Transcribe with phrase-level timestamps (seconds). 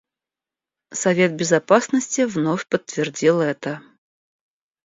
[0.95, 3.83] Совет Безопасности вновь подтвердил это.